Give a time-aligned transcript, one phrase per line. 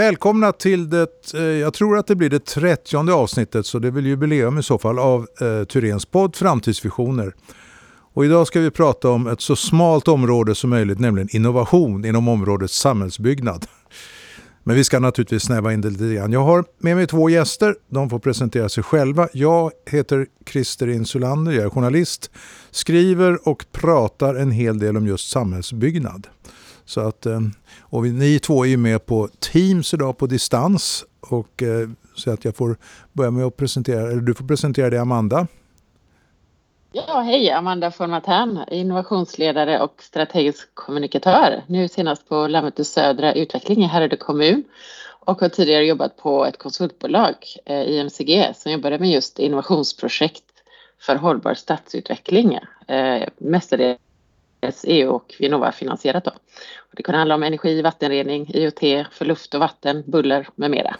[0.00, 3.92] Välkomna till det, eh, jag tror att det blir det trettionde avsnittet, så det är
[3.92, 7.34] väl jubileum i så fall, av eh, Tyrens podd Framtidsvisioner.
[8.14, 12.28] Och idag ska vi prata om ett så smalt område som möjligt, nämligen innovation inom
[12.28, 13.66] området samhällsbyggnad.
[14.64, 16.32] Men vi ska naturligtvis snäva in det lite grann.
[16.32, 17.74] Jag har med mig två gäster.
[17.88, 19.28] De får presentera sig själva.
[19.32, 22.30] Jag heter Christer Insulander, jag är journalist,
[22.70, 26.26] skriver och pratar en hel del om just samhällsbyggnad.
[26.90, 27.40] Så att, eh,
[27.80, 31.04] och ni två är ju med på Teams idag på distans.
[31.20, 32.76] Och, eh, så att jag får
[33.12, 35.46] börja med att presentera, eller du får presentera dig Amanda.
[36.92, 41.62] Ja, hej Amanda Formatern, innovationsledare och strategisk kommunikatör.
[41.66, 44.64] Nu senast på Lammetu Södra Utveckling i Härryda kommun
[45.26, 47.34] och har tidigare jobbat på ett konsultbolag,
[47.66, 50.44] eh, IMCG, som jobbade med just innovationsprojekt
[51.00, 52.58] för hållbar stadsutveckling.
[53.38, 53.98] Mestadels
[54.84, 56.24] EU och Vinnova finansierat.
[56.24, 56.30] Då.
[56.76, 60.96] Och det kunde handla om energi, vattenrening, IoT för luft och vatten, buller med mera.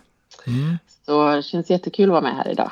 [0.46, 0.78] Mm.
[1.06, 2.70] Så det känns jättekul att vara med här idag.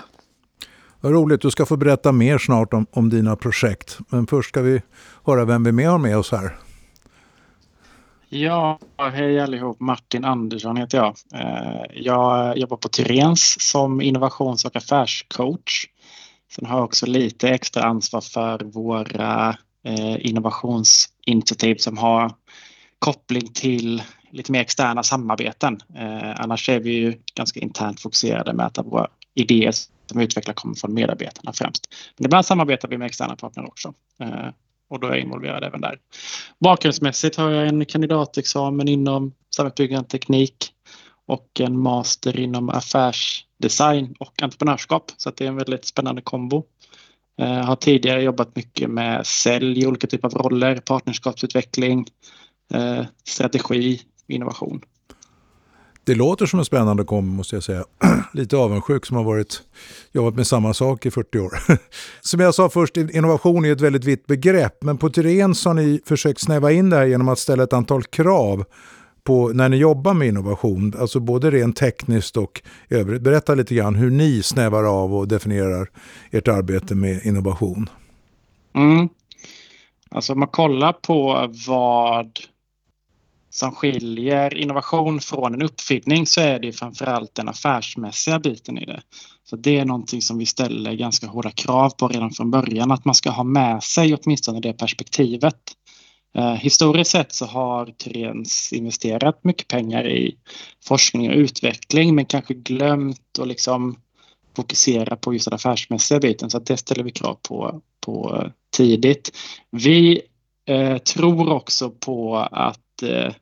[1.00, 3.98] Vad roligt, du ska få berätta mer snart om, om dina projekt.
[4.08, 4.82] Men först ska vi
[5.24, 6.56] höra vem vi mer har med oss här.
[8.28, 9.80] Ja, hej allihop.
[9.80, 11.14] Martin Andersson heter jag.
[11.34, 15.86] Eh, jag jobbar på Tyrens som innovations och affärscoach.
[16.50, 22.32] Sen har jag också lite extra ansvar för våra Eh, innovationsinitiativ som har
[22.98, 25.80] koppling till lite mer externa samarbeten.
[25.96, 30.54] Eh, annars är vi ju ganska internt fokuserade med att våra idéer som vi utvecklar
[30.54, 31.88] kommer från medarbetarna främst.
[32.16, 34.48] Men ibland samarbetar vi med externa partner också eh,
[34.90, 35.98] och då är jag involverad även där.
[36.58, 40.72] Bakgrundsmässigt har jag en kandidatexamen inom samhällsbyggande teknik
[41.26, 46.64] och en master inom affärsdesign och entreprenörskap så det är en väldigt spännande kombo.
[47.40, 52.06] Jag har tidigare jobbat mycket med sälj i olika typer av roller, partnerskapsutveckling,
[52.74, 54.80] eh, strategi, innovation.
[56.04, 57.84] Det låter som en spännande kombo måste jag säga.
[58.32, 59.62] Lite avundsjuk som har varit,
[60.12, 61.58] jobbat med samma sak i 40 år.
[62.20, 64.82] Som jag sa först, innovation är ett väldigt vitt begrepp.
[64.82, 68.02] Men på Tyrens har ni försökt snäva in det här genom att ställa ett antal
[68.02, 68.64] krav
[69.24, 73.22] på när ni jobbar med innovation, alltså både rent tekniskt och övrigt.
[73.22, 75.88] Berätta lite grann hur ni snävar av och definierar
[76.30, 77.90] ert arbete med innovation.
[78.74, 79.08] Mm.
[80.10, 82.40] Alltså om man kollar på vad
[83.50, 89.00] som skiljer innovation från en uppfinning så är det framförallt den affärsmässiga biten i det.
[89.44, 93.04] Så det är någonting som vi ställer ganska hårda krav på redan från början, att
[93.04, 95.54] man ska ha med sig åtminstone det perspektivet.
[96.38, 100.36] Eh, historiskt sett så har Tyrens investerat mycket pengar i
[100.84, 103.96] forskning och utveckling men kanske glömt att liksom
[104.56, 108.44] fokusera på just den affärsmässiga biten så att det ställer vi krav på, på
[108.76, 109.36] tidigt.
[109.70, 110.20] Vi
[110.66, 113.32] eh, tror också på att eh,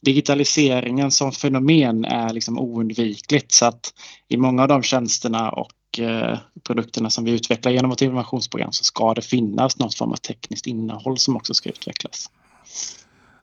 [0.00, 3.94] digitaliseringen som fenomen är liksom oundvikligt så att
[4.28, 8.84] i många av de tjänsterna och eh, produkterna som vi utvecklar genom vårt innovationsprogram så
[8.84, 12.30] ska det finnas någon form av tekniskt innehåll som också ska utvecklas.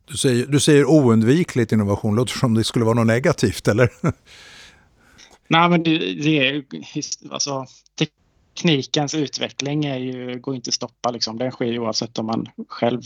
[0.06, 3.90] Du säger, du säger oundvikligt innovation, låter som det skulle vara något negativt eller?
[5.47, 6.63] Nej men det, det är
[7.31, 7.66] alltså
[8.56, 11.12] teknikens utveckling är ju, går inte att stoppa.
[11.12, 11.38] Liksom.
[11.38, 13.02] Den sker oavsett om man själv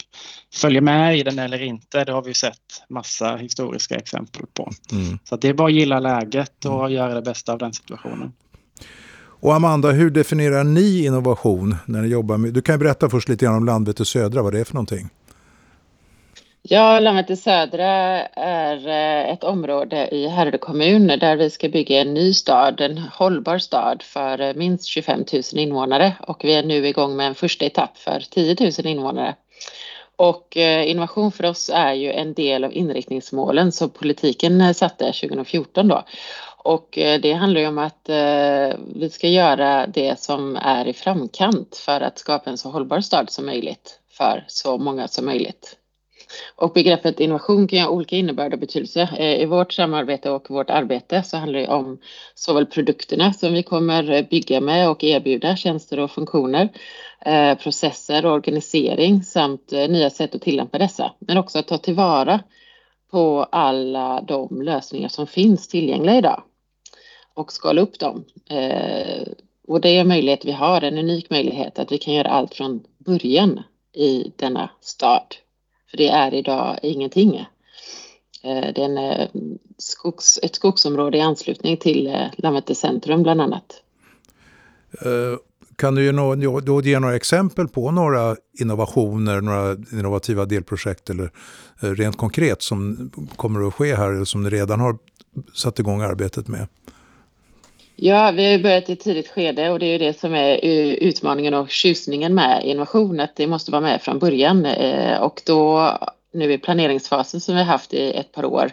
[0.54, 2.04] följer med i den eller inte.
[2.04, 4.72] Det har vi sett massa historiska exempel på.
[4.92, 5.20] Mm.
[5.24, 6.92] Så det är bara att gilla läget och mm.
[6.92, 8.32] göra det bästa av den situationen.
[9.42, 12.54] Och Amanda, hur definierar ni innovation när ni jobbar med...
[12.54, 15.10] Du kan berätta först lite grann om Landvetter Södra, vad det är för någonting.
[16.62, 17.88] Ja, Landvetter Södra
[18.34, 22.98] är eh, ett område i Härryda kommun där vi ska bygga en ny stad, en
[22.98, 27.36] hållbar stad för eh, minst 25 000 invånare och vi är nu igång med en
[27.36, 29.36] första etapp för 10 000 invånare.
[30.16, 35.88] Och eh, innovation för oss är ju en del av inriktningsmålen som politiken satte 2014
[35.88, 36.04] då.
[36.58, 36.88] Och
[37.22, 38.10] det handlar ju om att
[38.96, 43.30] vi ska göra det som är i framkant för att skapa en så hållbar stad
[43.30, 45.79] som möjligt för så många som möjligt.
[46.56, 49.10] Och begreppet innovation kan ha olika innebörd och betydelse.
[49.18, 51.98] Eh, I vårt samarbete och vårt arbete så handlar det om
[52.36, 56.70] såväl produkterna som vi kommer bygga med och erbjuda, tjänster och funktioner,
[57.26, 61.12] eh, processer och organisering samt eh, nya sätt att tillämpa dessa.
[61.20, 62.40] Men också att ta tillvara
[63.12, 66.44] på alla de lösningar som finns tillgängliga idag
[67.34, 68.26] och skala upp dem.
[69.68, 72.54] Och det är en möjlighet vi har, en unik möjlighet att vi kan göra allt
[72.54, 75.36] från början i denna stad
[75.90, 77.36] för det är idag ingenting.
[78.44, 79.30] Eh, det är en, eh,
[79.78, 83.84] skogs, ett skogsområde i anslutning till eh, Landvetter centrum bland annat.
[85.76, 91.32] Kan du ge, no då ge några exempel på några innovationer, några innovativa delprojekt eller
[91.80, 94.98] rent konkret som kommer att ske här eller som ni redan har
[95.54, 96.68] satt igång arbetet med?
[98.02, 100.66] Ja, vi har börjat i ett tidigt skede och det är ju det som är
[100.66, 104.66] eh, utmaningen och tjusningen med innovation, att det måste vara med från början.
[104.66, 105.92] Eh, och då
[106.34, 108.72] nu i planeringsfasen som vi har haft i ett par år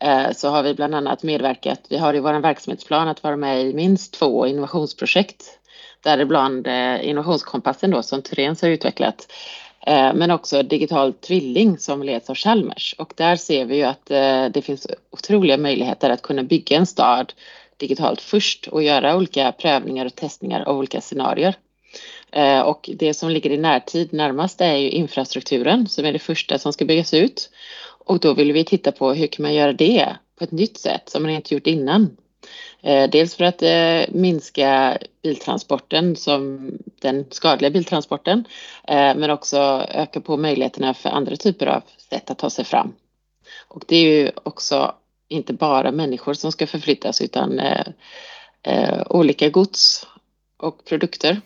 [0.00, 3.62] eh, så har vi bland annat medverkat, vi har i vår verksamhetsplan att vara med
[3.62, 5.44] i minst två innovationsprojekt,
[6.02, 6.66] däribland
[7.02, 9.32] innovationskompassen då som Turens har utvecklat,
[10.14, 12.94] men också digital tvilling som leds av Chalmers.
[12.98, 14.06] Och där ser vi ju att
[14.54, 17.32] det finns otroliga möjligheter att kunna bygga en stad
[17.84, 21.54] digitalt först och göra olika prövningar och testningar av olika scenarier.
[22.32, 26.58] Eh, och det som ligger i närtid närmast är ju infrastrukturen som är det första
[26.58, 27.50] som ska byggas ut.
[28.06, 31.08] Och då vill vi titta på hur kan man göra det på ett nytt sätt
[31.08, 32.16] som man inte gjort innan.
[32.82, 36.70] Eh, dels för att eh, minska biltransporten som
[37.00, 38.44] den skadliga biltransporten
[38.88, 42.92] men också öka på möjligheterna för andra typer av sätt att ta sig fram.
[43.68, 44.94] Och det är ju också
[45.28, 47.86] inte bara människor som ska förflyttas utan eh,
[48.62, 50.06] eh, olika gods
[50.56, 51.40] och produkter,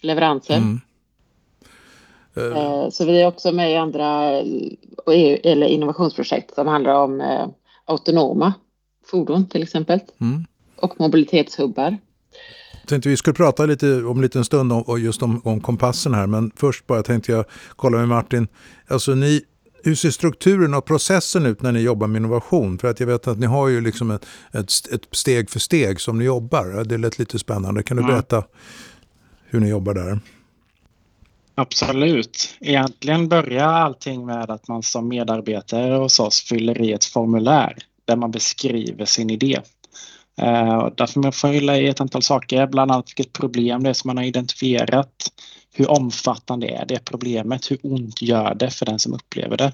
[0.00, 0.56] leveranser.
[0.56, 0.80] Mm.
[2.38, 2.90] Uh.
[2.90, 4.40] Så vi är också med i andra
[5.12, 7.46] e eller innovationsprojekt som handlar om eh,
[7.84, 8.54] autonoma
[9.06, 10.44] fordon till exempel mm.
[10.76, 11.98] och mobilitetshubbar.
[12.80, 16.14] Jag tänkte vi skulle prata lite om en liten stund om, just om, om kompassen
[16.14, 17.44] här men först bara tänkte jag
[17.76, 18.48] kolla med Martin.
[18.88, 19.42] Alltså ni
[19.86, 22.78] hur ser strukturen och processen ut när ni jobbar med innovation?
[22.78, 26.00] För att jag vet att ni har ju liksom ett, ett, ett steg för steg
[26.00, 26.84] som ni jobbar.
[26.84, 27.82] Det lät lite spännande.
[27.82, 28.14] Kan du mm.
[28.14, 28.44] berätta
[29.44, 30.20] hur ni jobbar där?
[31.54, 32.56] Absolut.
[32.60, 38.16] Egentligen börjar allting med att man som medarbetare hos oss fyller i ett formulär där
[38.16, 39.60] man beskriver sin idé.
[40.42, 43.94] Uh, där får man fylla i ett antal saker, bland annat vilket problem det är
[43.94, 45.32] som man har identifierat,
[45.76, 47.70] hur omfattande är det problemet?
[47.70, 49.72] Hur ont gör det för den som upplever det?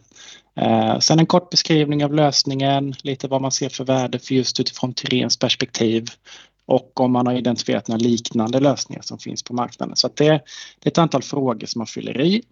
[0.56, 4.60] Eh, sen en kort beskrivning av lösningen, lite vad man ser för värde för just
[4.60, 6.08] utifrån Tyréns perspektiv
[6.66, 9.96] och om man har identifierat några liknande lösningar som finns på marknaden.
[9.96, 12.42] Så det, det, är ett antal frågor som man fyller i.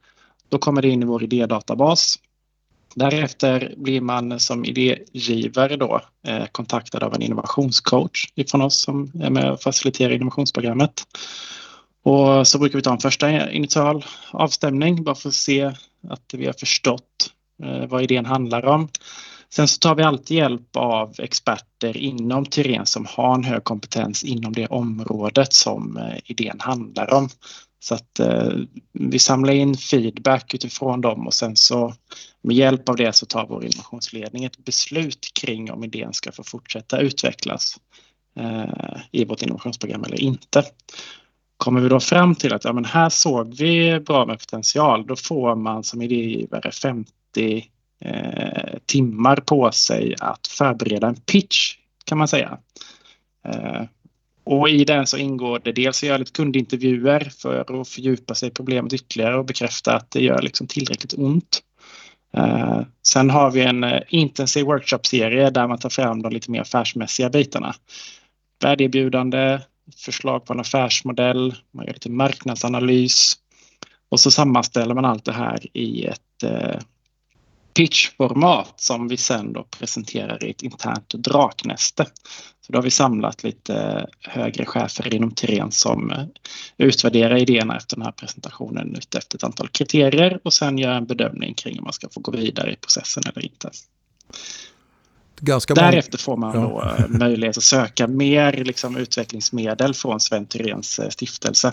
[0.49, 2.19] Då kommer det in i vår idédatabas.
[2.95, 9.31] Därefter blir man som idégivare då eh, kontaktad av en innovationscoach ifrån oss som är
[9.31, 11.03] med och faciliterar innovationsprogrammet.
[12.03, 15.73] Och så brukar vi ta en första initial avstämning bara för att se
[16.09, 17.31] att vi har förstått
[17.63, 18.89] eh, vad idén handlar om.
[19.53, 24.25] Sen så tar vi alltid hjälp av experter inom Tyren som har en hög kompetens
[24.25, 27.29] inom det området som eh, idén handlar om.
[27.83, 28.53] Så att eh,
[28.93, 31.95] vi samlar in feedback utifrån dem och sen så
[32.43, 36.43] med hjälp av det så tar vår innovationsledning ett beslut kring om idén ska få
[36.43, 37.77] fortsätta utvecklas
[38.39, 40.65] eh, i vårt innovationsprogram eller inte.
[41.61, 45.17] Kommer vi då fram till att ja, men här såg vi bra med potential, då
[45.17, 47.11] får man som idégivare 50
[48.05, 52.59] eh, timmar på sig att förbereda en pitch kan man säga.
[53.49, 53.83] Eh,
[54.45, 58.49] och i den så ingår det dels att göra lite kundintervjuer för att fördjupa sig
[58.49, 61.63] i problemet ytterligare och bekräfta att det gör liksom tillräckligt ont.
[62.37, 66.61] Eh, sen har vi en eh, intensiv workshopserie där man tar fram de lite mer
[66.61, 67.75] affärsmässiga bitarna.
[68.63, 69.61] Värdeerbjudande,
[69.97, 73.37] förslag på en affärsmodell, man gör lite marknadsanalys
[74.09, 76.81] och så sammanställer man allt det här i ett eh,
[77.75, 82.07] pitchformat som vi sen då presenterar i ett internt draknäste.
[82.61, 86.25] Så då har vi samlat lite högre chefer inom Tiren som eh,
[86.77, 91.55] utvärderar idéerna efter den här presentationen efter ett antal kriterier och sen gör en bedömning
[91.55, 93.71] kring om man ska få gå vidare i processen eller inte.
[95.41, 96.61] Ganska Därefter får man ja.
[96.61, 101.73] då eh, möjlighet att söka mer liksom, utvecklingsmedel från Sven Thyréns eh, stiftelse.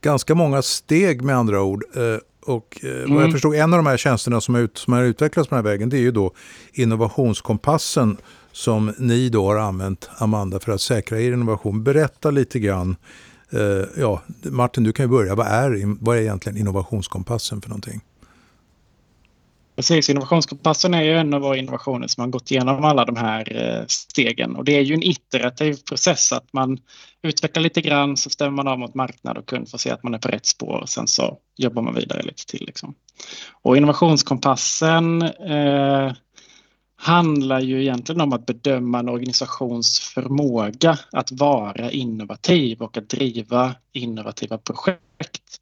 [0.00, 1.84] Ganska många steg med andra ord.
[1.96, 2.02] Eh,
[2.46, 3.32] och vad jag mm.
[3.32, 5.70] förstod, en av de här tjänsterna som har, ut, som har utvecklats på den här
[5.70, 6.32] vägen, det är ju då
[6.72, 8.16] innovationskompassen
[8.52, 11.84] som ni då har använt, Amanda, för att säkra er innovation.
[11.84, 12.96] Berätta lite grann.
[13.96, 15.34] Ja, Martin, du kan ju börja.
[15.34, 18.00] Vad är, vad är egentligen innovationskompassen för någonting?
[19.76, 23.56] Precis, innovationskompassen är ju en av våra innovationer som har gått igenom alla de här
[23.56, 26.78] eh, stegen och det är ju en iterativ process att man
[27.22, 30.02] utvecklar lite grann så stämmer man av mot marknad och kund för att se att
[30.02, 32.66] man är på rätt spår och sen så jobbar man vidare lite till.
[32.66, 32.94] Liksom.
[33.62, 36.12] Och innovationskompassen eh,
[36.96, 43.74] handlar ju egentligen om att bedöma en organisations förmåga att vara innovativ och att driva
[43.92, 45.60] innovativa projekt.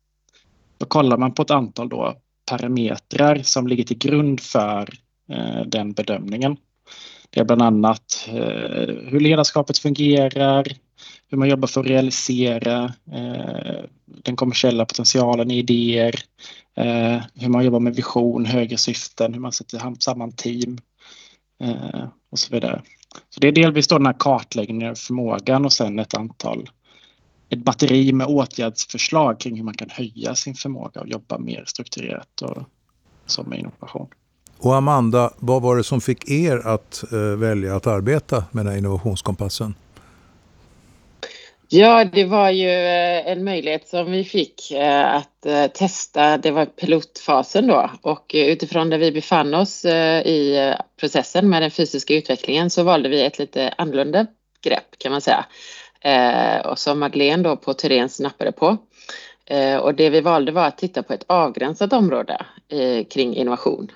[0.79, 2.17] Då kollar man på ett antal då
[2.53, 4.89] parametrar som ligger till grund för
[5.29, 6.57] eh, den bedömningen.
[7.31, 10.67] Det är bland annat eh, hur ledarskapet fungerar,
[11.29, 16.15] hur man jobbar för att realisera eh, den kommersiella potentialen i idéer,
[17.35, 20.79] hur man jobbar med vision, högre syften, hur man sätter samman team
[22.31, 22.83] och så vidare.
[23.31, 26.71] Så det är delvis då den här kartläggningen av förmågan och sen ett antal
[27.53, 32.41] ett batteri med åtgärdsförslag kring hur man kan höja sin förmåga och jobba mer strukturerat
[32.43, 32.63] och
[33.27, 34.09] så med innovation.
[34.59, 38.73] Och Amanda, vad var det som fick er att eh, välja att arbeta med den
[38.73, 39.75] här innovationskompassen?
[41.75, 46.39] Ja, det var ju eh, en möjlighet som vi fick eh, att eh, testa.
[46.39, 52.15] Det var pilotfasen då och utifrån där vi befann oss i processen med den fysiska
[52.15, 54.27] utvecklingen så valde vi ett lite annorlunda
[54.63, 55.45] grepp kan man säga.
[56.03, 58.77] Eh, och som Madeleine då på Tyrén snappade på.
[59.47, 63.91] Eh, och det vi valde var att titta på ett avgränsat område eh, kring innovation.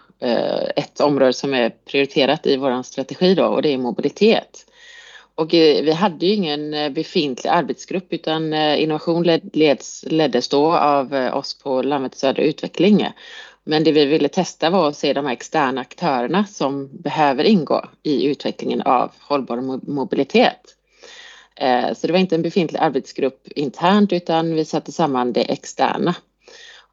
[0.76, 4.66] Ett område som är prioriterat i vår strategi då och det är mobilitet.
[5.34, 9.22] Och vi hade ju ingen befintlig arbetsgrupp utan innovation
[9.52, 13.06] leds, leddes då av oss på Landvetter Södra Utveckling.
[13.64, 17.84] Men det vi ville testa var att se de här externa aktörerna som behöver ingå
[18.02, 20.76] i utvecklingen av hållbar mobilitet.
[21.56, 26.14] Eh, så det var inte en befintlig arbetsgrupp internt utan vi satte samman det externa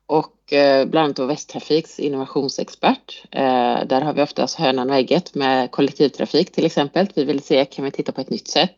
[0.05, 3.24] och eh, bland annat då Västtrafiks innovationsexpert.
[3.32, 7.08] Eh, där har vi oftast hönan och ägget med kollektivtrafik till exempel.
[7.15, 8.75] Vi vill se, kan vi titta på ett nytt sätt?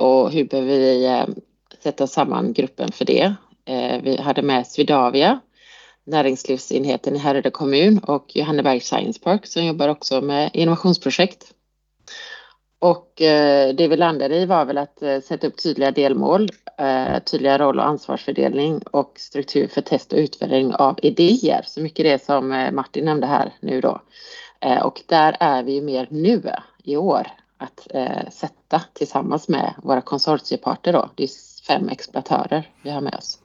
[0.00, 1.22] Och hur behöver vi
[1.82, 3.34] sätta samman gruppen för det?
[4.02, 5.40] Vi hade med Swedavia,
[6.04, 11.54] näringslivsenheten i Härryda kommun och Johanneberg Science Park som jobbar också med innovationsprojekt.
[12.82, 16.48] Och eh, det vi landade i var väl att eh, sätta upp tydliga delmål,
[16.78, 21.62] eh, tydliga roll och ansvarsfördelning och struktur för test och utvärdering av idéer.
[21.66, 24.00] Så mycket det som eh, Martin nämnde här nu då.
[24.60, 26.42] Eh, och där är vi ju mer nu
[26.84, 27.26] i år
[27.58, 31.10] att eh, sätta tillsammans med våra konsortieparter då.
[31.14, 31.30] Det är
[31.66, 33.41] fem exploatörer vi har med oss.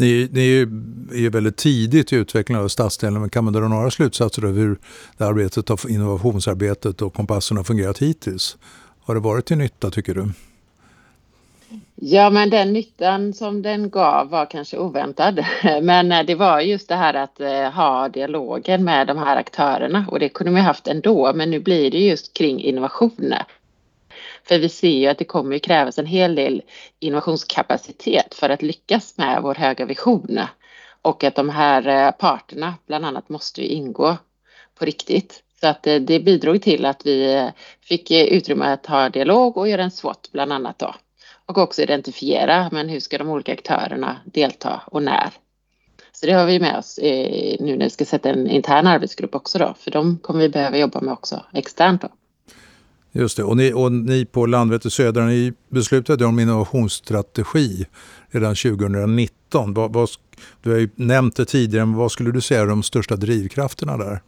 [0.00, 0.62] Ni, ni är, ju,
[1.12, 4.52] är ju väldigt tidigt i utvecklingen av stadsdelen, men kan man dra några slutsatser av
[4.52, 4.78] hur
[5.16, 8.56] det arbetet av innovationsarbetet och kompassen har fungerat hittills?
[9.00, 10.28] Har det varit till nytta tycker du?
[11.94, 15.44] Ja, men den nyttan som den gav var kanske oväntad.
[15.82, 20.04] Men eh, det var just det här att eh, ha dialogen med de här aktörerna
[20.08, 21.32] och det kunde man haft ändå.
[21.34, 23.44] Men nu blir det just kring innovationer.
[24.50, 26.62] För vi ser ju att det kommer att krävas en hel del
[26.98, 30.40] innovationskapacitet för att lyckas med vår höga vision.
[31.02, 34.16] Och att de här eh, parterna bland annat måste ju ingå
[34.78, 35.42] på riktigt.
[35.60, 37.48] Så att eh, det bidrog till att vi eh,
[37.80, 40.94] fick utrymme att ha dialog och göra en SWOT bland annat då.
[41.46, 45.30] Och också identifiera, men hur ska de olika aktörerna delta och när?
[46.12, 46.98] Så det har vi med oss
[47.60, 50.76] nu när vi ska sätta en intern arbetsgrupp också då, för de kommer vi behöva
[50.76, 52.08] jobba med också externt då.
[53.12, 57.86] Just det, och ni, och ni på Landvetter Södra, ni beslutade om innovationsstrategi
[58.28, 59.74] redan 2019.
[59.74, 60.08] Vad, vad,
[60.62, 63.96] du har ju nämnt det tidigare, men vad skulle du säga är de största drivkrafterna
[63.96, 64.20] där?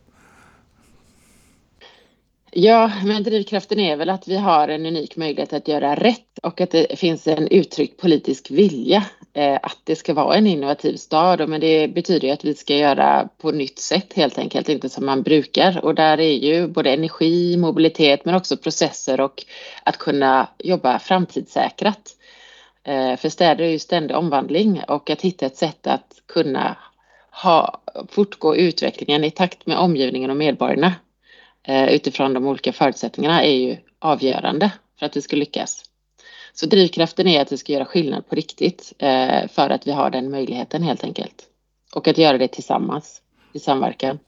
[2.54, 6.60] Ja, men drivkraften är väl att vi har en unik möjlighet att göra rätt och
[6.60, 11.48] att det finns en uttryckt politisk vilja eh, att det ska vara en innovativ stad.
[11.48, 15.06] Men det betyder ju att vi ska göra på nytt sätt helt enkelt, inte som
[15.06, 15.84] man brukar.
[15.84, 19.44] Och där är ju både energi, mobilitet men också processer och
[19.84, 22.10] att kunna jobba framtidssäkrat.
[22.84, 26.76] Eh, för städer är ju ständig omvandling och att hitta ett sätt att kunna
[27.42, 30.92] ha, fortgå utvecklingen i takt med omgivningen och medborgarna
[31.68, 35.84] Eh, utifrån de olika förutsättningarna är ju avgörande för att vi ska lyckas.
[36.52, 40.10] Så drivkraften är att vi ska göra skillnad på riktigt eh, för att vi har
[40.10, 41.46] den möjligheten helt enkelt.
[41.94, 44.18] Och att göra det tillsammans, i samverkan.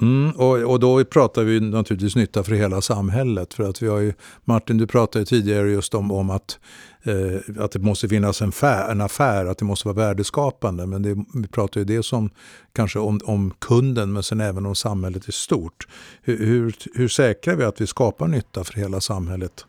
[0.00, 3.54] Mm, och, och då pratar vi naturligtvis nytta för hela samhället.
[3.54, 4.12] För att vi har ju,
[4.44, 6.58] Martin, du pratade tidigare just om, om att,
[7.02, 10.86] eh, att det måste finnas en, fär, en affär, att det måste vara värdeskapande.
[10.86, 12.30] Men det, vi pratar ju det som
[12.72, 15.88] kanske om, om kunden, men sen även om samhället i stort.
[16.22, 19.66] Hur, hur, hur säkrar vi att vi skapar nytta för hela samhället?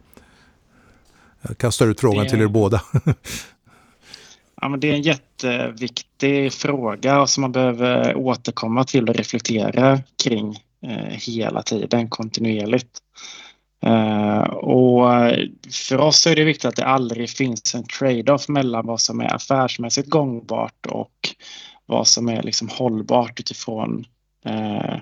[1.41, 2.29] Jag kastar ut frågan det...
[2.29, 2.81] till er båda.
[4.61, 10.55] Ja, men det är en jätteviktig fråga som man behöver återkomma till och reflektera kring
[10.83, 12.99] eh, hela tiden kontinuerligt.
[13.85, 15.09] Eh, och
[15.71, 19.35] för oss är det viktigt att det aldrig finns en trade-off mellan vad som är
[19.35, 21.13] affärsmässigt gångbart och
[21.85, 24.05] vad som är liksom hållbart utifrån
[24.45, 24.95] eh,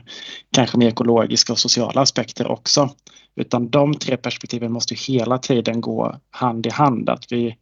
[0.52, 2.90] kanske mer ekologiska och sociala aspekter också.
[3.36, 7.10] Utan de tre perspektiven måste hela tiden gå hand i hand.
[7.10, 7.56] Att vi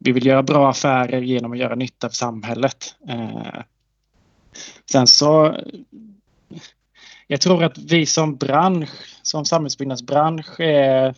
[0.00, 2.94] vi vill göra bra affärer genom att göra nytta för samhället.
[3.08, 3.62] Eh,
[4.92, 5.56] sen så
[7.26, 11.14] jag tror att vi som bransch, som samhällsbyggnadsbransch är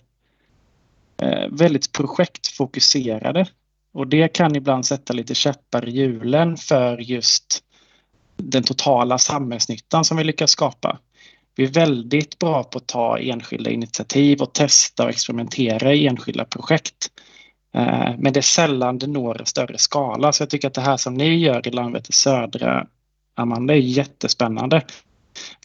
[1.23, 3.47] eh, väldigt projektfokuserade.
[3.93, 7.61] Och det kan ibland sätta lite käppar i hjulen för just
[8.37, 10.99] den totala samhällsnyttan som vi lyckas skapa.
[11.55, 16.45] Vi är väldigt bra på att ta enskilda initiativ och testa och experimentera i enskilda
[16.45, 17.11] projekt.
[17.75, 20.33] Eh, men det är sällan det når en större skala.
[20.33, 22.87] Så jag tycker att det här som ni gör i Landvetter Södra,
[23.37, 24.83] Amanda, är jättespännande.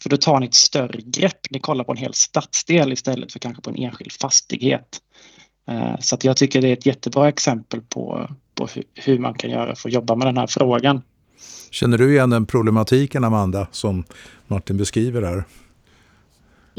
[0.02, 1.50] För då tar ni ett större grepp.
[1.50, 4.98] Ni kollar på en hel stadsdel istället för kanske på en enskild fastighet.
[5.68, 9.50] Eh, så att jag tycker det är ett jättebra exempel på, på hur man kan
[9.50, 11.02] göra för att jobba med den här frågan.
[11.70, 14.04] Känner du igen den problematiken, Amanda, som
[14.46, 15.44] Martin beskriver här?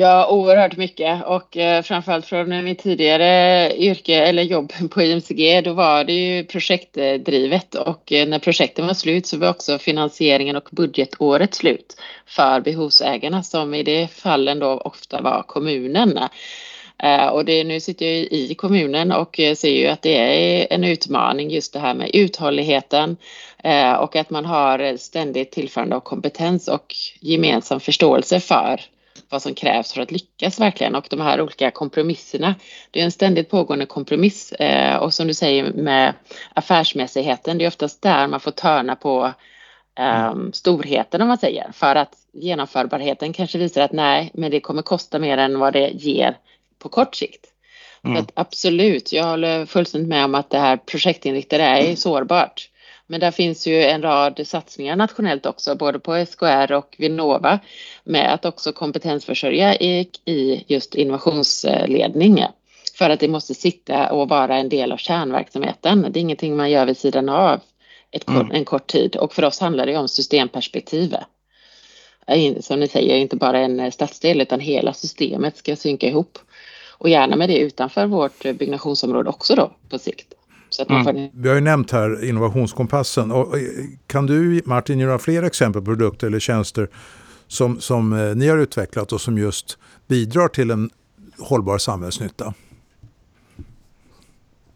[0.01, 5.73] Ja, oerhört mycket och eh, framförallt från mitt tidigare yrke eller jobb på IMCG då
[5.73, 10.69] var det ju projektdrivet och eh, när projekten var slut så var också finansieringen och
[10.71, 16.19] budgetåret slut för behovsägarna som i det fallen då ofta var kommunen.
[17.03, 20.67] Eh, och det, nu sitter jag i kommunen och eh, ser ju att det är
[20.73, 23.17] en utmaning just det här med uthålligheten
[23.63, 28.81] eh, och att man har ständigt tillförande av kompetens och gemensam förståelse för
[29.29, 32.55] vad som krävs för att lyckas verkligen och de här olika kompromisserna.
[32.91, 34.53] Det är en ständigt pågående kompromiss
[34.99, 36.13] och som du säger med
[36.53, 39.33] affärsmässigheten, det är oftast där man får törna på
[39.99, 44.81] um, storheten om man säger för att genomförbarheten kanske visar att nej, men det kommer
[44.81, 46.37] kosta mer än vad det ger
[46.79, 47.45] på kort sikt.
[48.03, 48.17] Mm.
[48.17, 52.69] Att absolut, jag håller fullständigt med om att det här projektinriktade är sårbart.
[53.11, 57.59] Men där finns ju en rad satsningar nationellt också, både på SKR och Vinnova
[58.03, 62.45] med att också kompetensförsörja i, i just innovationsledning.
[62.97, 66.07] För att det måste sitta och vara en del av kärnverksamheten.
[66.09, 67.59] Det är ingenting man gör vid sidan av
[68.11, 68.51] ett, mm.
[68.51, 71.15] en kort tid och för oss handlar det om systemperspektiv.
[72.59, 76.37] Som ni säger, inte bara en stadsdel utan hela systemet ska synka ihop.
[76.97, 80.33] Och gärna med det utanför vårt byggnationsområde också då på sikt.
[80.69, 81.03] Så att mm.
[81.03, 81.29] får...
[81.33, 83.31] Vi har ju nämnt här innovationskompassen.
[83.31, 83.55] Och
[84.07, 86.89] kan du Martin göra fler exempel på produkter eller tjänster
[87.47, 90.89] som, som eh, ni har utvecklat och som just bidrar till en
[91.39, 92.53] hållbar samhällsnytta?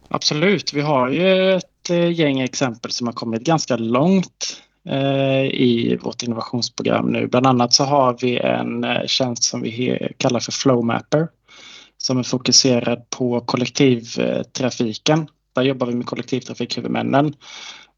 [0.08, 5.98] Absolut, vi har ju ett eh, gäng exempel som har kommit ganska långt eh, i
[6.02, 7.26] vårt innovationsprogram nu.
[7.26, 11.28] Bland annat så har vi en tjänst som vi kallar för Flowmapper
[11.98, 15.28] som är fokuserad på kollektivtrafiken.
[15.54, 17.34] Där jobbar vi med kollektivtrafikhuvudmännen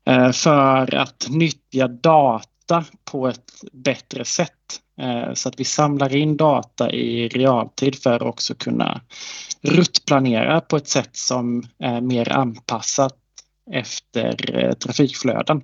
[0.06, 4.52] eh, för att nyttja data på ett bättre sätt.
[5.00, 9.00] Eh, så att vi samlar in data i realtid för att också kunna
[9.62, 13.16] ruttplanera på ett sätt som är mer anpassat
[13.72, 15.62] efter eh, trafikflöden.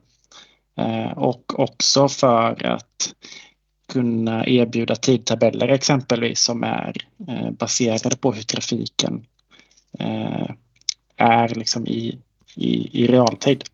[0.79, 3.15] Eh, och också för att
[3.93, 6.97] kunna erbjuda tidtabeller exempelvis som är
[7.29, 9.27] eh, baserade på hur trafiken
[9.99, 10.51] eh,
[11.23, 12.19] är liksom i,
[12.55, 13.65] i, i realtid.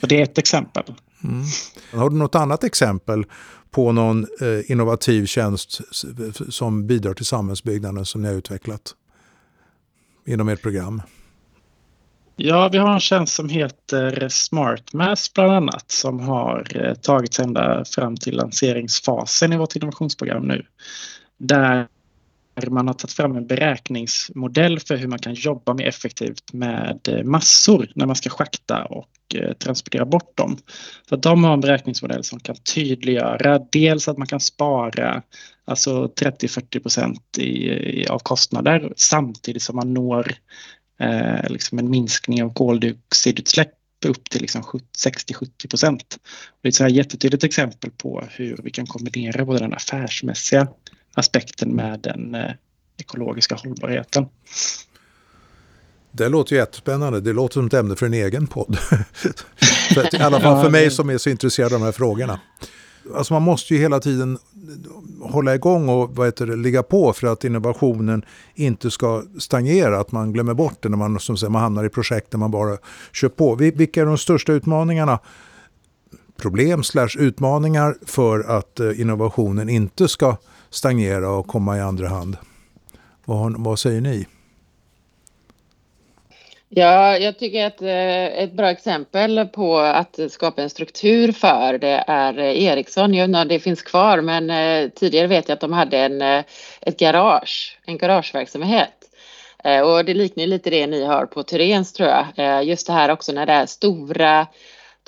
[0.00, 0.84] Så det är ett exempel.
[1.24, 1.44] Mm.
[1.92, 3.24] Har du något annat exempel
[3.70, 5.80] på någon eh, innovativ tjänst
[6.48, 8.94] som bidrar till samhällsbyggnaden som ni har utvecklat
[10.26, 11.02] inom ert program?
[12.36, 17.84] Ja, vi har en tjänst som heter SmartMass bland annat som har eh, tagits ända
[17.84, 20.66] fram till lanseringsfasen i vårt innovationsprogram nu.
[21.38, 21.86] Där
[22.68, 27.24] man har tagit fram en beräkningsmodell för hur man kan jobba mer effektivt med eh,
[27.24, 30.58] massor när man ska schakta och eh, transportera bort dem.
[31.08, 35.22] Så de har en beräkningsmodell som kan tydliggöra dels att man kan spara
[35.64, 37.22] alltså 30-40 procent
[38.08, 40.32] av kostnader samtidigt som man når
[41.00, 43.72] eh, liksom en minskning av koldioxidutsläpp
[44.06, 46.18] upp till liksom 60-70 procent.
[46.62, 50.68] Det är ett så här jättetydligt exempel på hur vi kan kombinera både den affärsmässiga
[51.16, 52.50] aspekten med den eh,
[53.00, 54.26] ekologiska hållbarheten.
[56.12, 57.20] Det låter ju jättespännande.
[57.20, 58.78] Det låter som ett ämne för en egen podd.
[60.12, 62.40] I alla fall för mig som är så intresserad av de här frågorna.
[63.14, 64.38] Alltså man måste ju hela tiden
[65.20, 68.24] hålla igång och vad heter det, ligga på för att innovationen
[68.54, 71.88] inte ska stagnera, att man glömmer bort det när man, som säger, man hamnar i
[71.88, 72.78] projekt där man bara
[73.12, 73.54] kör på.
[73.54, 75.18] Vilka är de största utmaningarna?
[76.36, 80.36] Problem slash utmaningar för att eh, innovationen inte ska
[80.70, 82.36] stagnera och komma i andra hand.
[83.24, 84.26] Vad, vad säger ni?
[86.68, 92.04] Ja, jag tycker att eh, ett bra exempel på att skapa en struktur för det
[92.06, 93.14] är Ericsson.
[93.14, 96.44] Jag undrar det finns kvar, men eh, tidigare vet jag att de hade en, eh,
[96.80, 98.92] ett garage, en garageverksamhet.
[99.84, 102.64] Och det liknar lite det ni har på Tyréns, tror jag.
[102.64, 104.46] Just det här också när det är stora,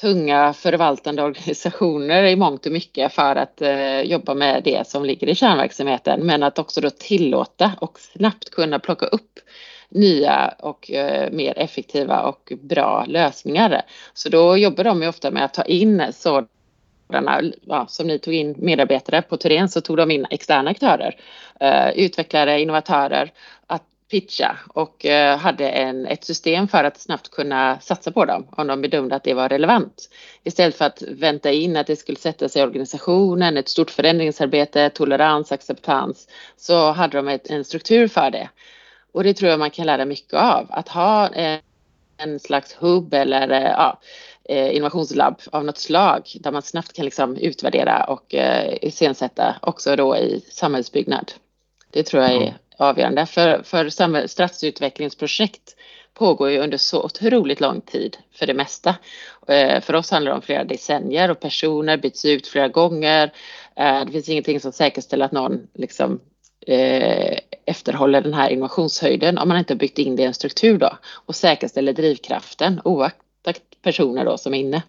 [0.00, 5.26] tunga förvaltande organisationer i mångt och mycket för att eh, jobba med det som ligger
[5.26, 6.20] i kärnverksamheten.
[6.20, 9.40] Men att också då tillåta och snabbt kunna plocka upp
[9.88, 13.82] nya och eh, mer effektiva och bra lösningar.
[14.14, 18.34] Så då jobbar de ju ofta med att ta in sådana, ja, som ni tog
[18.34, 21.16] in medarbetare på Turén så tog de in externa aktörer,
[21.60, 23.32] eh, utvecklare, innovatörer,
[24.10, 28.66] pitcha och eh, hade en, ett system för att snabbt kunna satsa på dem om
[28.66, 30.10] de bedömde att det var relevant.
[30.44, 34.90] Istället för att vänta in att det skulle sätta sig i organisationen, ett stort förändringsarbete,
[34.90, 38.48] tolerans, acceptans, så hade de ett, en struktur för det.
[39.12, 40.66] Och det tror jag man kan lära mycket av.
[40.70, 44.00] Att ha en, slags hubb eller eh, ja,
[44.44, 48.34] eh, innovationslabb av något slag där man snabbt kan liksom utvärdera och
[48.82, 51.32] iscensätta också då i samhällsbyggnad.
[51.90, 53.26] Det tror jag är avgörande.
[53.26, 53.88] För, för
[54.26, 55.76] stadsutvecklingsprojekt
[56.14, 58.96] pågår ju under så otroligt lång tid för det mesta.
[59.48, 63.32] Eh, för oss handlar det om flera decennier och personer byts ut flera gånger.
[63.76, 66.20] Eh, det finns ingenting som säkerställer att någon liksom
[66.66, 70.78] eh, efterhåller den här innovationshöjden om man inte har byggt in det i en struktur
[70.78, 74.82] då och säkerställer drivkraften oaktat personer då som är inne.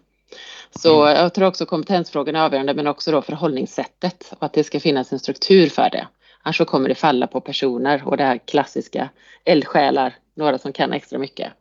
[0.76, 1.16] Så mm.
[1.16, 5.12] jag tror också kompetensfrågan är avgörande men också då förhållningssättet och att det ska finnas
[5.12, 6.06] en struktur för det.
[6.42, 9.10] Annars så kommer det falla på personer och det här klassiska
[9.44, 11.52] eldsjälar, några som kan extra mycket.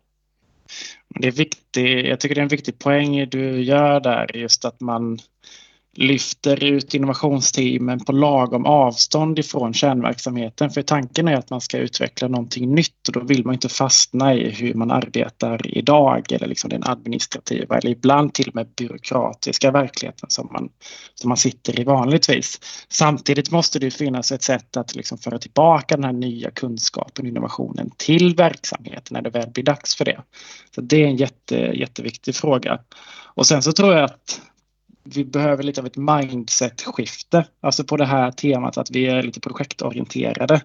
[1.10, 4.80] Det är viktigt, jag tycker det är en viktig poäng du gör där, just att
[4.80, 5.20] man
[5.95, 10.69] lyfter ut innovationsteamen på lagom avstånd ifrån kärnverksamheten.
[10.69, 14.34] För tanken är att man ska utveckla någonting nytt och då vill man inte fastna
[14.34, 19.71] i hur man arbetar idag eller liksom den administrativa eller ibland till och med byråkratiska
[19.71, 20.69] verkligheten som man,
[21.15, 22.60] som man sitter i vanligtvis.
[22.89, 27.30] Samtidigt måste det finnas ett sätt att liksom föra tillbaka den här nya kunskapen och
[27.30, 30.21] innovationen till verksamheten när det väl blir dags för det.
[30.75, 32.80] Så Det är en jätte, jätteviktig fråga.
[33.36, 34.41] Och sen så tror jag att
[35.15, 37.45] vi behöver lite av ett mindset-skifte.
[37.62, 40.62] Alltså på det här temat att vi är lite projektorienterade.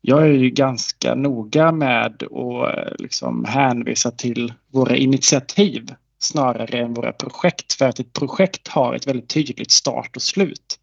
[0.00, 6.94] Jag är ju ganska noga med att eh, liksom hänvisa till våra initiativ snarare än
[6.94, 7.72] våra projekt.
[7.72, 10.78] För att ett projekt har ett väldigt tydligt start och slut.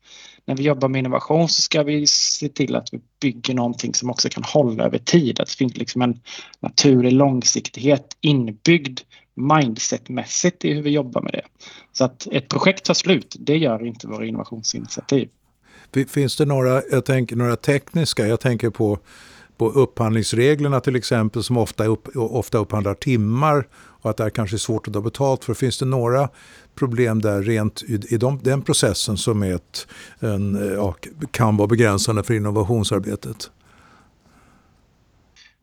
[0.45, 4.09] När vi jobbar med innovation så ska vi se till att vi bygger någonting som
[4.09, 5.39] också kan hålla över tid.
[5.39, 6.21] Att det finns liksom en
[6.59, 8.99] naturlig långsiktighet inbyggd
[9.35, 11.43] mindsetmässigt i hur vi jobbar med det.
[11.91, 15.29] Så att ett projekt tar slut, det gör inte våra innovationsinitiativ.
[16.07, 18.99] Finns det några, jag tänker, några tekniska, jag tänker på,
[19.57, 24.55] på upphandlingsreglerna till exempel som ofta, upp, ofta upphandlar timmar och att det är kanske
[24.55, 25.53] är svårt att ta betalt för.
[25.53, 26.29] Finns det några
[26.75, 29.87] problem där rent i, i de, den processen som är ett,
[30.19, 30.95] en, ja,
[31.31, 33.51] kan vara begränsande för innovationsarbetet?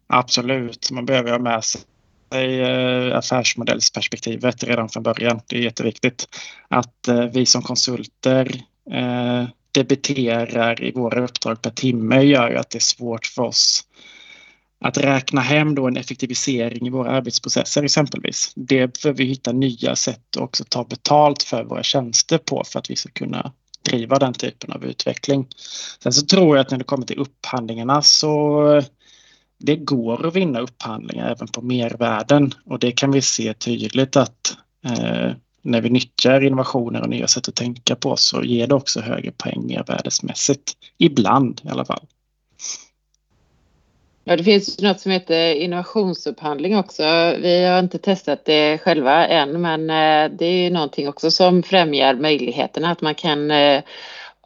[0.07, 1.81] Absolut, man behöver ha med sig
[2.32, 5.40] sig eh, affärsmodellsperspektivet redan från början.
[5.46, 6.28] Det är jätteviktigt
[6.68, 8.62] att eh, vi som konsulter
[8.92, 13.84] eh, debiterar i våra uppdrag per timme gör att det är svårt för oss
[14.80, 18.52] att räkna hem då en effektivisering i våra arbetsprocesser exempelvis.
[18.54, 22.78] Det behöver vi hitta nya sätt att också ta betalt för våra tjänster på för
[22.78, 25.48] att vi ska kunna driva den typen av utveckling.
[26.02, 28.82] Sen så tror jag att när det kommer till upphandlingarna så
[29.58, 34.56] det går att vinna upphandlingar även på mervärden och det kan vi se tydligt att
[34.86, 35.30] eh,
[35.62, 39.30] när vi nyttjar innovationer och nya sätt att tänka på så ger det också högre
[39.30, 40.72] poäng mervärdesmässigt.
[40.98, 42.06] Ibland i alla fall.
[44.28, 47.02] Ja, det finns något som heter innovationsupphandling också.
[47.42, 52.14] Vi har inte testat det själva än, men eh, det är någonting också som främjar
[52.14, 53.82] möjligheterna att man kan eh,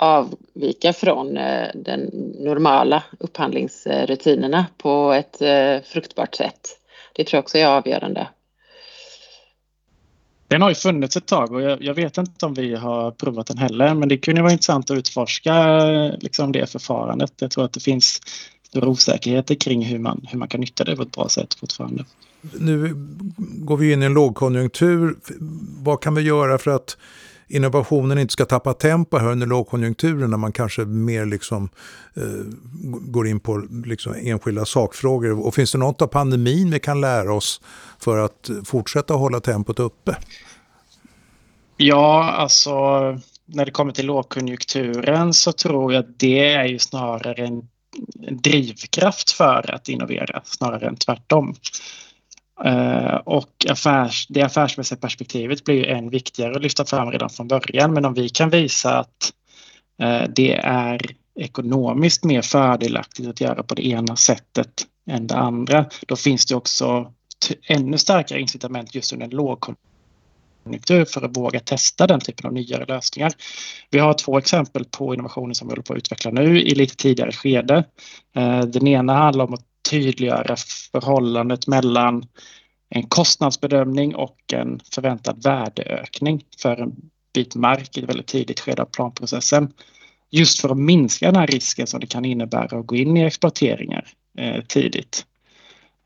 [0.00, 2.00] avvika från eh, den
[2.38, 6.60] normala upphandlingsrutinerna på ett eh, fruktbart sätt.
[7.12, 8.28] Det tror jag också är avgörande.
[10.48, 13.46] Den har ju funnits ett tag och jag, jag, vet inte om vi har provat
[13.46, 15.78] den heller men det kunde vara intressant att utforska
[16.20, 17.32] liksom det förfarandet.
[17.40, 18.20] Jag tror att det finns
[18.68, 22.04] stora osäkerheter kring hur man, hur man kan nyttja det på ett bra sätt fortfarande.
[22.60, 22.94] Nu
[23.38, 25.16] går vi in i en lågkonjunktur.
[25.82, 26.96] Vad kan vi göra för att
[27.50, 31.68] innovationen inte ska tappa tempo här under lågkonjunkturen när man kanske mer liksom,
[32.16, 32.22] eh,
[33.00, 35.46] går in på liksom enskilda sakfrågor.
[35.46, 37.60] Och finns det något av pandemin vi kan lära oss
[37.98, 40.16] för att fortsätta hålla tempot uppe?
[41.76, 42.70] Ja, alltså
[43.46, 47.68] när det kommer till lågkonjunkturen så tror jag att det är ju snarare en
[48.42, 51.54] drivkraft för att innovera snarare än tvärtom.
[52.64, 57.48] Eh, och affärs, det affärsmässiga perspektivet blir ju än viktigare att lyfta fram redan från
[57.48, 57.92] början.
[57.92, 59.32] Men om vi kan visa att
[60.02, 61.00] eh, det är
[61.34, 66.54] ekonomiskt mer fördelaktigt att göra på det ena sättet än det andra, då finns det
[66.54, 67.12] också
[67.68, 72.84] ännu starkare incitament just under en lågkonjunktur för att våga testa den typen av nyare
[72.84, 73.32] lösningar.
[73.90, 76.96] Vi har två exempel på innovationer som vi håller på att utveckla nu i lite
[76.96, 77.84] tidigare skede.
[78.36, 80.56] Eh, den ena handlar om att tydliggöra
[80.92, 82.24] förhållandet mellan
[82.88, 86.92] en kostnadsbedömning och en förväntad värdeökning för en
[87.34, 89.72] bit mark i ett väldigt tidigt skede av planprocessen.
[90.30, 93.24] Just för att minska den här risken som det kan innebära att gå in i
[93.24, 94.06] exploateringar
[94.38, 95.26] eh, tidigt.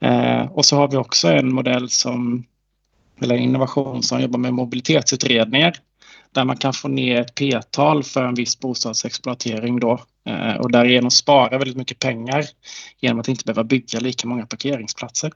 [0.00, 2.44] Eh, och så har vi också en modell som,
[3.20, 5.76] eller innovation som jobbar med mobilitetsutredningar
[6.34, 11.10] där man kan få ner ett p-tal för en viss bostadsexploatering då eh, och därigenom
[11.10, 12.44] spara väldigt mycket pengar
[13.00, 15.32] genom att inte behöva bygga lika många parkeringsplatser.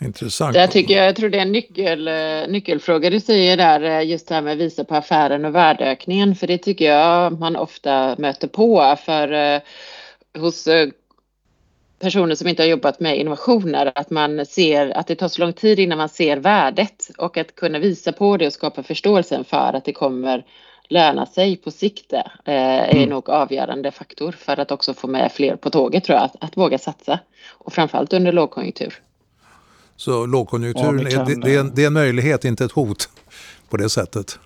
[0.00, 0.56] Intressant.
[0.56, 4.28] Jag, tycker, jag tror det är en nyckel, eh, nyckelfråga du säger där, eh, just
[4.28, 8.16] det här med att visa på affären och värdeökningen, för det tycker jag man ofta
[8.18, 9.60] möter på för
[10.38, 10.68] hos
[11.98, 15.52] personer som inte har jobbat med innovationer, att man ser att det tar så lång
[15.52, 19.72] tid innan man ser värdet och att kunna visa på det och skapa förståelsen för
[19.76, 20.44] att det kommer
[20.88, 23.08] löna sig på sikt eh, är mm.
[23.08, 26.56] nog avgörande faktor för att också få med fler på tåget tror jag, att, att
[26.56, 28.94] våga satsa och framförallt under lågkonjunktur.
[29.96, 33.08] Så lågkonjunkturen, ja, det, det, är en, det är en möjlighet, inte ett hot
[33.68, 34.38] på det sättet?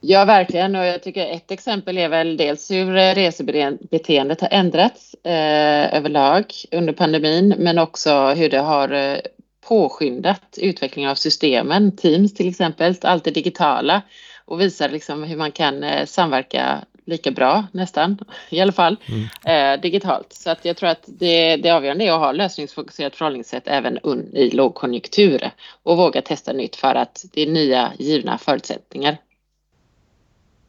[0.00, 0.76] Ja, verkligen.
[0.76, 6.92] Och jag tycker ett exempel är väl dels hur resebeteendet har ändrats eh, överlag under
[6.92, 9.18] pandemin, men också hur det har eh,
[9.68, 11.96] påskyndat utvecklingen av systemen.
[11.96, 14.02] Teams till exempel, alltid digitala
[14.44, 18.18] och visar liksom hur man kan eh, samverka lika bra nästan,
[18.50, 19.74] i alla fall, mm.
[19.74, 20.32] eh, digitalt.
[20.32, 23.98] Så att jag tror att det, det avgörande är att ha lösningsfokuserat förhållningssätt även
[24.32, 25.50] i lågkonjunktur
[25.82, 29.16] och våga testa nytt för att det är nya givna förutsättningar.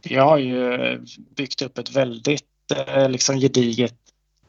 [0.02, 1.00] Jag har ju
[1.36, 2.46] byggt upp ett väldigt
[2.88, 3.96] eh, liksom, gediget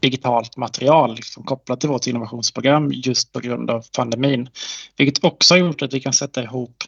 [0.01, 4.49] digitalt material liksom, kopplat till vårt innovationsprogram just på grund av pandemin.
[4.97, 6.85] Vilket också har gjort att vi kan sätta ihop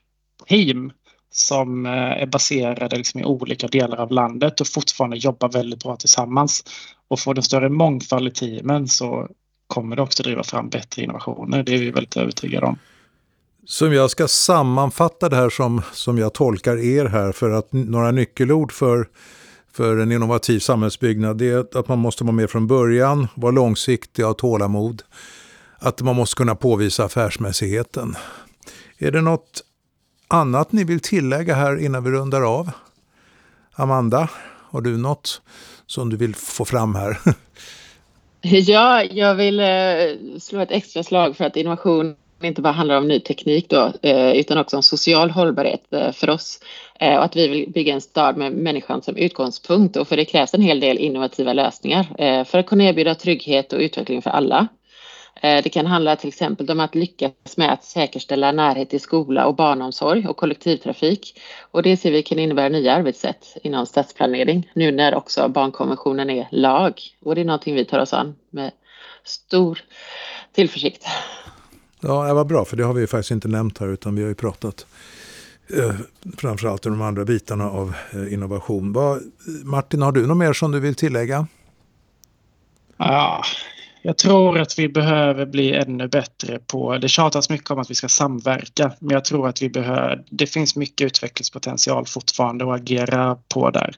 [0.49, 0.93] team
[1.31, 5.97] som eh, är baserade liksom i olika delar av landet och fortfarande jobbar väldigt bra
[5.97, 6.65] tillsammans.
[7.09, 9.29] Och får den större mångfald i teamen så
[9.67, 11.63] kommer det också driva fram bättre innovationer.
[11.63, 12.79] Det är vi väldigt övertygade om.
[13.67, 18.11] Som jag ska sammanfatta det här som, som jag tolkar er här för att några
[18.11, 19.09] nyckelord för,
[19.73, 24.25] för en innovativ samhällsbyggnad det är att man måste vara med från början, vara långsiktig
[24.25, 25.03] och ha tålamod.
[25.79, 28.17] Att man måste kunna påvisa affärsmässigheten.
[28.99, 29.63] Är det något
[30.29, 32.71] annat ni vill tillägga här innan vi rundar av?
[33.75, 34.29] Amanda,
[34.71, 35.43] har du något
[35.87, 37.19] som du vill få fram här?
[38.45, 43.09] Ja, jag vill eh, slå ett extra slag för att innovation inte bara handlar om
[43.09, 46.61] ny teknik då, eh, utan också om social hållbarhet eh, för oss.
[47.01, 50.25] Eh, och att vi vill bygga en stad med människan som utgångspunkt och för det
[50.25, 54.69] krävs en hel del innovativa lösningar för att kunna erbjuda trygghet och utveckling för alla.
[55.43, 59.55] Det kan handla till exempel om att lyckas med att säkerställa närhet till skola och
[59.55, 61.41] barnomsorg och kollektivtrafik.
[61.71, 66.49] Och det ser vi kan innebära nya arbetssätt inom stadsplanering nu när också barnkonventionen är
[66.51, 67.01] lag.
[67.25, 68.71] Och det är någonting vi tar oss an med
[69.25, 69.79] stor
[70.53, 71.07] tillförsikt.
[72.03, 74.29] Ja, det var bra, för det har vi faktiskt inte nämnt här, utan vi har
[74.29, 74.87] ju pratat
[75.77, 75.95] eh,
[76.37, 78.93] framförallt om de andra bitarna av eh, innovation.
[78.93, 79.23] Vad,
[79.65, 81.47] Martin, har du något mer som du vill tillägga?
[82.97, 83.43] Ja,
[84.03, 87.95] jag tror att vi behöver bli ännu bättre på, det tjatas mycket om att vi
[87.95, 93.39] ska samverka, men jag tror att vi behöver, det finns mycket utvecklingspotential fortfarande att agera
[93.55, 93.95] på där.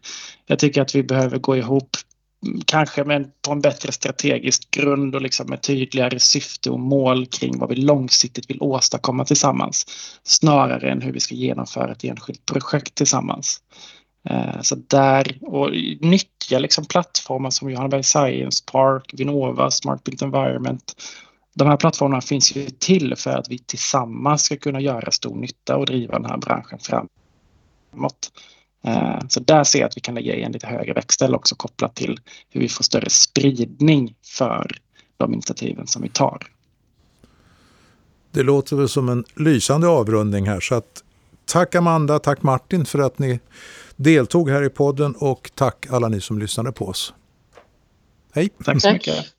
[0.46, 1.90] Jag tycker att vi behöver gå ihop
[2.66, 7.58] kanske med, på en bättre strategisk grund och liksom med tydligare syfte och mål kring
[7.58, 9.86] vad vi långsiktigt vill åstadkomma tillsammans
[10.22, 13.60] snarare än hur vi ska genomföra ett enskilt projekt tillsammans.
[14.28, 20.94] Eh, så där och nyttja liksom plattformar som Johanneberg Science Park, Vinnova, Smart Built Environment.
[21.54, 25.76] De här plattformarna finns ju till för att vi tillsammans ska kunna göra stor nytta
[25.76, 28.32] och driva den här branschen framåt.
[28.84, 31.54] Eh, så där ser jag att vi kan lägga i en lite högre växel också
[31.54, 32.20] kopplat till
[32.50, 34.78] hur vi får större spridning för
[35.16, 36.46] de initiativen som vi tar.
[38.30, 41.02] Det låter väl som en lysande avrundning här så att
[41.44, 43.40] tack Amanda, tack Martin för att ni
[43.96, 47.14] deltog här i podden och tack alla ni som lyssnade på oss.
[48.32, 48.50] Hej!
[48.64, 49.33] Tack så mycket.